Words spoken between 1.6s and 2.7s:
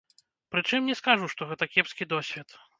кепскі досвед.